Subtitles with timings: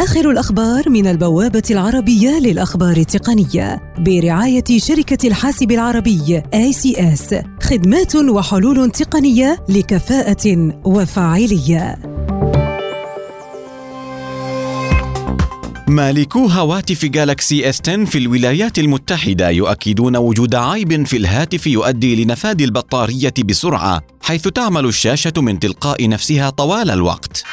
[0.00, 9.64] آخر الأخبار من البوابة العربية للأخبار التقنية برعاية شركة الحاسب العربي ACS خدمات وحلول تقنية
[9.68, 11.98] لكفاءة وفاعلية
[15.88, 22.60] مالكو هواتف جالاكسي إس 10 في الولايات المتحدة يؤكدون وجود عيب في الهاتف يؤدي لنفاد
[22.60, 27.44] البطارية بسرعة حيث تعمل الشاشة من تلقاء نفسها طوال الوقت.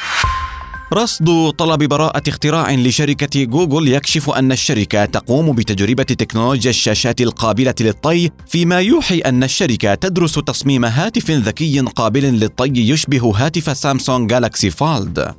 [0.92, 8.30] رصد طلب براءة اختراع لشركة جوجل يكشف أن الشركة تقوم بتجربة تكنولوجيا الشاشات القابلة للطي
[8.46, 15.34] فيما يوحي أن الشركة تدرس تصميم هاتف ذكي قابل للطي يشبه هاتف سامسونج جالاكسي فالد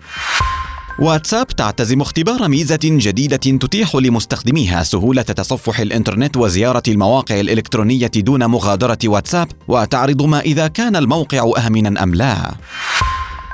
[0.99, 8.97] واتساب تعتزم اختبار ميزة جديدة تتيح لمستخدميها سهولة تصفح الإنترنت وزيارة المواقع الإلكترونية دون مغادرة
[9.05, 12.55] واتساب وتعرض ما إذا كان الموقع آمنا أم لا.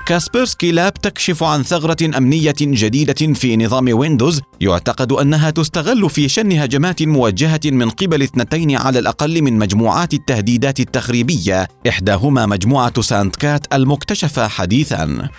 [0.05, 6.51] كاسبرسكي لاب تكشف عن ثغرة أمنية جديدة في نظام ويندوز يعتقد أنها تستغل في شن
[6.51, 13.73] هجمات موجهة من قبل اثنتين على الأقل من مجموعات التهديدات التخريبية إحداهما مجموعة ساند كات
[13.73, 15.29] المكتشفة حديثاً.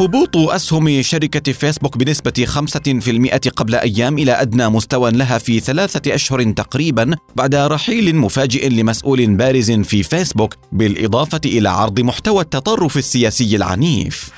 [0.00, 6.42] هبوط أسهم شركة فيسبوك بنسبة 5% قبل أيام إلى أدنى مستوى لها في ثلاثة أشهر
[6.52, 14.30] تقريبا بعد رحيل مفاجئ لمسؤول بارز في فيسبوك بالإضافة إلى عرض محتوى التطرف السياسي العنيف.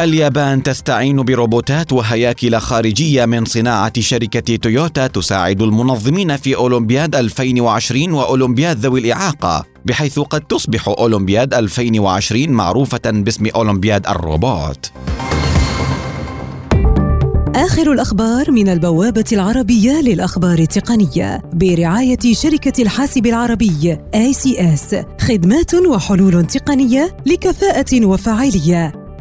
[0.00, 8.78] اليابان تستعين بروبوتات وهياكل خارجية من صناعة شركة تويوتا تساعد المنظمين في أولمبياد 2020 وأولمبياد
[8.78, 14.92] ذوي الإعاقة بحيث قد تصبح أولمبياد 2020 معروفة باسم أولمبياد الروبوت.
[17.54, 27.16] آخر الأخبار من البوابة العربية للأخبار التقنية برعاية شركة الحاسب العربي ACS خدمات وحلول تقنية
[27.26, 29.05] لكفاءة وفاعلية.